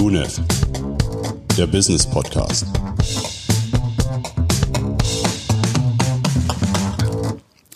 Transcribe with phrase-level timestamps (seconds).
[0.00, 0.40] UNEF,
[1.56, 2.66] der Business Podcast.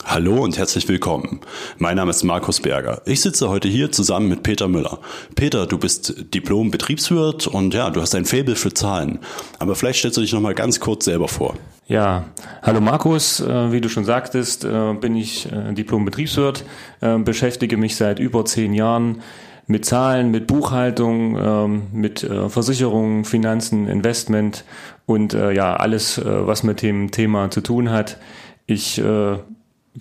[0.04, 1.40] Hallo und herzlich willkommen.
[1.78, 3.02] Mein Name ist Markus Berger.
[3.06, 4.98] Ich sitze heute hier zusammen mit Peter Müller.
[5.34, 9.18] Peter, du bist Diplom-Betriebswirt und ja, du hast ein Faible für Zahlen.
[9.58, 11.56] Aber vielleicht stellst du dich noch mal ganz kurz selber vor.
[11.88, 12.26] Ja,
[12.62, 13.40] hallo Markus.
[13.40, 16.64] Äh, wie du schon sagtest, äh, bin ich äh, Diplom-Betriebswirt,
[17.00, 19.22] beschäftige mich seit über zehn Jahren
[19.72, 24.64] mit Zahlen, mit Buchhaltung, ähm, mit Versicherungen, Finanzen, Investment
[25.06, 28.18] und ja, alles, was mit dem Thema zu tun hat.
[28.66, 29.02] Ich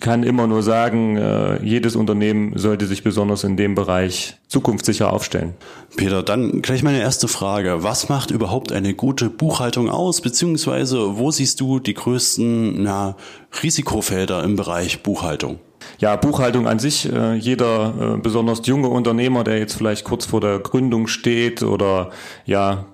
[0.00, 5.54] kann immer nur sagen, äh, jedes Unternehmen sollte sich besonders in dem Bereich zukunftssicher aufstellen.
[5.96, 7.82] Peter, dann gleich meine erste Frage.
[7.82, 13.16] Was macht überhaupt eine gute Buchhaltung aus, beziehungsweise wo siehst du die größten na,
[13.62, 15.58] Risikofelder im Bereich Buchhaltung?
[16.02, 20.40] Ja, Buchhaltung an sich, äh, jeder äh, besonders junge Unternehmer, der jetzt vielleicht kurz vor
[20.40, 22.10] der Gründung steht oder
[22.44, 22.86] ja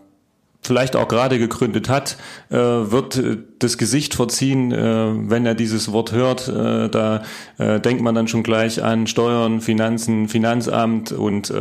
[0.69, 2.19] vielleicht auch gerade gegründet hat,
[2.51, 4.77] äh, wird äh, das Gesicht verziehen, äh,
[5.31, 6.49] wenn er dieses Wort hört.
[6.49, 7.23] Da
[7.59, 11.53] denkt man dann schon gleich an Steuern, Finanzen, Finanzamt und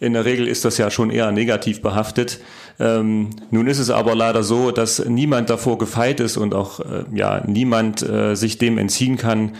[0.00, 2.40] in der Regel ist das ja schon eher negativ behaftet.
[2.78, 6.80] Ähm, nun ist es aber leider so, dass niemand davor gefeit ist und auch
[7.14, 9.52] ja niemand sich dem entziehen kann,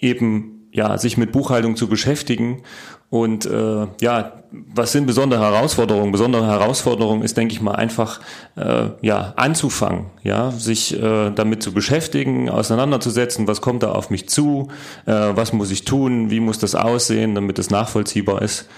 [0.00, 2.62] eben ja, sich mit Buchhaltung zu beschäftigen.
[3.08, 6.12] Und äh, ja, was sind besondere Herausforderungen?
[6.12, 8.20] Besondere Herausforderung ist, denke ich mal, einfach
[8.56, 14.28] äh, ja anzufangen, ja, sich äh, damit zu beschäftigen, auseinanderzusetzen, was kommt da auf mich
[14.28, 14.68] zu,
[15.06, 18.68] äh, was muss ich tun, wie muss das aussehen, damit es nachvollziehbar ist.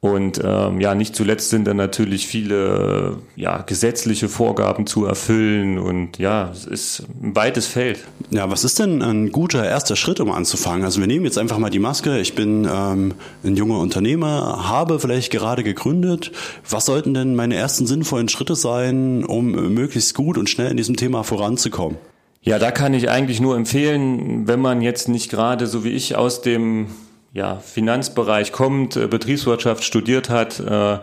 [0.00, 6.18] Und ähm, ja, nicht zuletzt sind dann natürlich viele ja, gesetzliche Vorgaben zu erfüllen und
[6.18, 8.04] ja, es ist ein weites Feld.
[8.30, 10.84] Ja, was ist denn ein guter erster Schritt, um anzufangen?
[10.84, 12.20] Also wir nehmen jetzt einfach mal die Maske.
[12.20, 16.30] Ich bin ähm, ein junger Unternehmer, habe vielleicht gerade gegründet.
[16.68, 20.94] Was sollten denn meine ersten sinnvollen Schritte sein, um möglichst gut und schnell in diesem
[20.94, 21.98] Thema voranzukommen?
[22.42, 26.14] Ja, da kann ich eigentlich nur empfehlen, wenn man jetzt nicht gerade so wie ich
[26.14, 26.86] aus dem
[27.32, 30.98] ja, Finanzbereich kommt, äh, Betriebswirtschaft studiert hat, äh,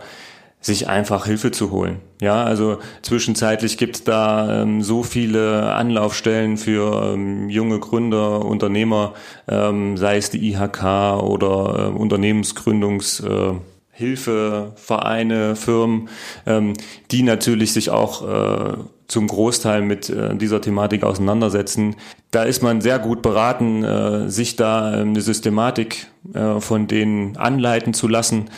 [0.60, 2.00] sich einfach Hilfe zu holen.
[2.20, 9.14] Ja, also zwischenzeitlich gibt es da ähm, so viele Anlaufstellen für ähm, junge Gründer, Unternehmer,
[9.48, 13.60] ähm, sei es die IHK oder äh, Unternehmensgründungshilfe,
[13.96, 16.08] äh, Vereine, Firmen,
[16.46, 16.72] ähm,
[17.12, 18.76] die natürlich sich auch äh,
[19.08, 21.96] zum Großteil mit äh, dieser Thematik auseinandersetzen.
[22.30, 27.36] Da ist man sehr gut beraten, äh, sich da äh, eine Systematik äh, von denen
[27.36, 28.50] anleiten zu lassen.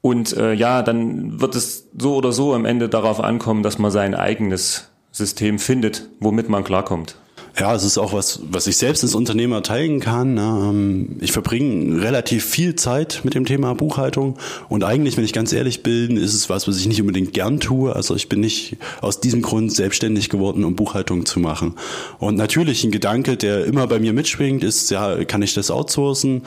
[0.00, 3.90] Und äh, ja, dann wird es so oder so am Ende darauf ankommen, dass man
[3.90, 7.16] sein eigenes System findet, womit man klarkommt.
[7.58, 10.34] Ja, es ist auch was, was ich selbst als Unternehmer teilen kann.
[10.34, 10.42] Ne?
[10.42, 14.36] Ähm, ich verbringe relativ viel Zeit mit dem Thema Buchhaltung
[14.68, 17.58] und eigentlich, wenn ich ganz ehrlich bin, ist es was, was ich nicht unbedingt gern
[17.58, 17.96] tue.
[17.96, 21.76] Also ich bin nicht aus diesem Grund selbstständig geworden, um Buchhaltung zu machen.
[22.18, 26.42] Und natürlich ein Gedanke, der immer bei mir mitschwingt, ist, ja, kann ich das outsourcen?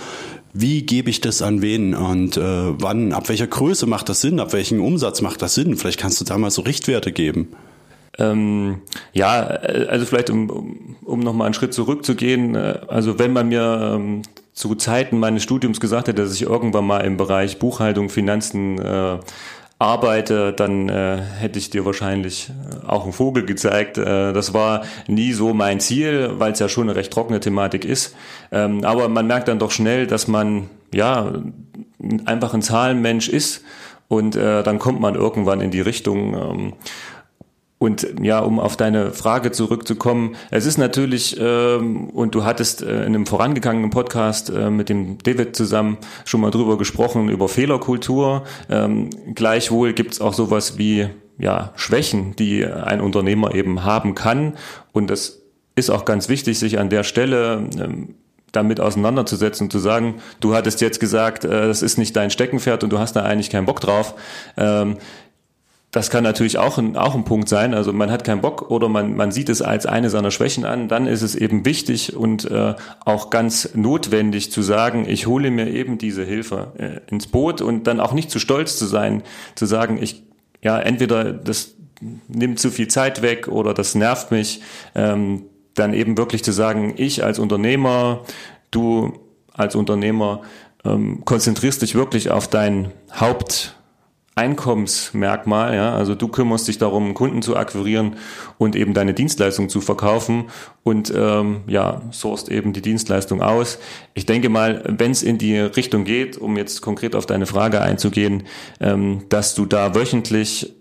[0.54, 4.40] Wie gebe ich das an wen und äh, wann, ab welcher Größe macht das Sinn,
[4.40, 5.76] ab welchem Umsatz macht das Sinn?
[5.76, 7.48] Vielleicht kannst du da mal so Richtwerte geben.
[8.20, 8.82] Ähm,
[9.14, 13.96] ja, äh, also vielleicht um, um nochmal einen Schritt zurückzugehen, äh, also wenn man mir
[13.96, 14.22] ähm,
[14.54, 19.20] zu Zeiten meines Studiums gesagt hätte, dass ich irgendwann mal im Bereich Buchhaltung, Finanzen äh,
[19.80, 23.98] arbeite, dann äh, hätte ich dir wahrscheinlich äh, auch einen Vogel gezeigt.
[23.98, 27.86] Äh, das war nie so mein Ziel, weil es ja schon eine recht trockene Thematik
[27.86, 28.14] ist.
[28.52, 31.32] Ähm, aber man merkt dann doch schnell, dass man ja
[32.26, 33.64] einfach ein Zahlenmensch ist
[34.10, 36.34] und äh, dann kommt man irgendwann in die Richtung.
[36.34, 36.74] Ähm,
[37.80, 43.00] und ja, um auf deine Frage zurückzukommen, es ist natürlich, ähm, und du hattest äh,
[43.00, 48.44] in einem vorangegangenen Podcast äh, mit dem David zusammen schon mal drüber gesprochen, über Fehlerkultur.
[48.70, 51.08] Ähm, gleichwohl gibt's auch sowas wie
[51.38, 54.58] ja, Schwächen, die ein Unternehmer eben haben kann.
[54.92, 55.40] Und das
[55.78, 58.16] ist auch ganz wichtig, sich an der Stelle ähm,
[58.52, 62.84] damit auseinanderzusetzen und zu sagen, du hattest jetzt gesagt, äh, das ist nicht dein Steckenpferd
[62.84, 64.16] und du hast da eigentlich keinen Bock drauf.
[65.92, 67.74] Das kann natürlich auch ein, auch ein Punkt sein.
[67.74, 70.88] Also man hat keinen Bock oder man, man sieht es als eine seiner Schwächen an.
[70.88, 72.76] Dann ist es eben wichtig und äh,
[73.06, 77.88] auch ganz notwendig zu sagen, ich hole mir eben diese Hilfe äh, ins Boot und
[77.88, 79.24] dann auch nicht zu stolz zu sein,
[79.56, 80.24] zu sagen, ich,
[80.62, 81.74] ja, entweder das
[82.28, 84.62] nimmt zu viel Zeit weg oder das nervt mich.
[84.94, 85.44] Ähm,
[85.74, 88.22] dann eben wirklich zu sagen, ich als Unternehmer,
[88.70, 89.14] du
[89.54, 90.42] als Unternehmer,
[90.86, 93.76] ähm, konzentrierst dich wirklich auf dein Haupt
[94.36, 95.76] Einkommensmerkmal.
[95.76, 95.96] Ja?
[95.96, 98.16] Also du kümmerst dich darum, Kunden zu akquirieren
[98.58, 100.46] und eben deine Dienstleistung zu verkaufen
[100.84, 103.80] und ähm, ja, sourst eben die Dienstleistung aus.
[104.14, 107.82] Ich denke mal, wenn es in die Richtung geht, um jetzt konkret auf deine Frage
[107.82, 108.44] einzugehen,
[108.80, 110.74] ähm, dass du da wöchentlich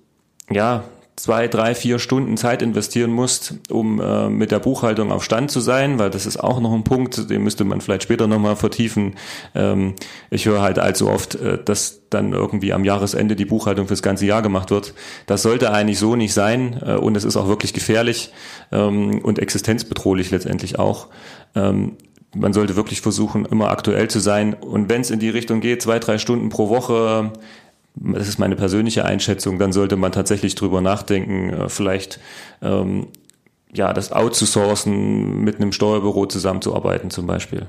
[0.51, 0.85] ja,
[1.19, 5.61] zwei, drei, vier Stunden Zeit investieren musst, um äh, mit der Buchhaltung auf Stand zu
[5.61, 9.15] sein, weil das ist auch noch ein Punkt, den müsste man vielleicht später nochmal vertiefen.
[9.55, 9.95] Ähm,
[10.31, 14.27] ich höre halt allzu oft, äh, dass dann irgendwie am Jahresende die Buchhaltung fürs ganze
[14.27, 14.95] Jahr gemacht wird.
[15.27, 18.33] Das sollte eigentlich so nicht sein äh, und es ist auch wirklich gefährlich
[18.71, 21.09] ähm, und existenzbedrohlich letztendlich auch.
[21.55, 21.97] Ähm,
[22.35, 24.55] man sollte wirklich versuchen, immer aktuell zu sein.
[24.55, 27.33] Und wenn es in die Richtung geht, zwei, drei Stunden pro Woche,
[28.01, 32.21] das ist meine persönliche Einschätzung, dann sollte man tatsächlich drüber nachdenken, äh, vielleicht
[32.63, 33.09] ähm,
[33.73, 37.67] ja das outzusourcen, mit einem Steuerbüro zusammenzuarbeiten zum Beispiel.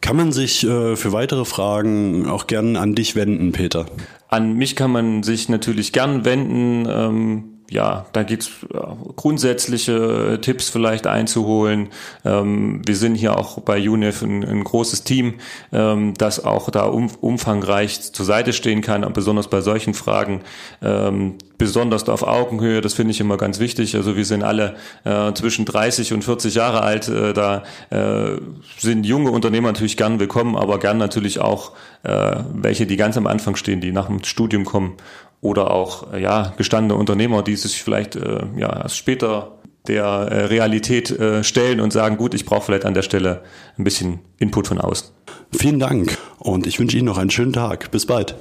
[0.00, 3.86] Kann man sich äh, für weitere Fragen auch gern an dich wenden, Peter?
[4.28, 6.86] An mich kann man sich natürlich gern wenden.
[6.88, 8.78] Ähm, ja, da geht's äh,
[9.16, 11.88] grundsätzliche Tipps vielleicht einzuholen.
[12.24, 15.34] Ähm, wir sind hier auch bei UNIF ein, ein großes Team,
[15.72, 20.42] ähm, das auch da um, umfangreich zur Seite stehen kann, besonders bei solchen Fragen.
[20.80, 23.96] Ähm, besonders auf Augenhöhe, das finde ich immer ganz wichtig.
[23.96, 27.08] Also wir sind alle äh, zwischen 30 und 40 Jahre alt.
[27.08, 28.38] Äh, da äh,
[28.78, 31.72] sind junge Unternehmer natürlich gern willkommen, aber gern natürlich auch
[32.02, 34.96] äh, welche, die ganz am Anfang stehen, die nach dem Studium kommen
[35.40, 39.52] oder auch äh, ja gestandene Unternehmer, die sich vielleicht äh, ja erst später
[39.88, 43.42] der äh, Realität äh, stellen und sagen, gut, ich brauche vielleicht an der Stelle
[43.78, 45.08] ein bisschen Input von außen.
[45.56, 47.90] Vielen Dank und ich wünsche Ihnen noch einen schönen Tag.
[47.90, 48.34] Bis bald.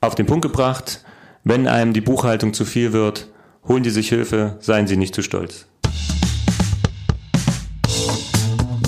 [0.00, 1.04] Auf den Punkt gebracht,
[1.44, 3.28] wenn einem die Buchhaltung zu viel wird,
[3.66, 5.66] holen Sie sich Hilfe, seien Sie nicht zu stolz.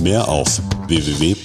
[0.00, 1.42] Mehr auf www.unef.de